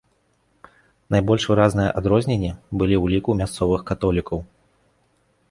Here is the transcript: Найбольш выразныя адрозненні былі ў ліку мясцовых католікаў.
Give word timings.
Найбольш 1.15 1.45
выразныя 1.51 1.89
адрозненні 2.01 2.49
былі 2.79 2.95
ў 3.03 3.15
ліку 3.15 3.29
мясцовых 3.43 3.81
католікаў. 3.93 4.39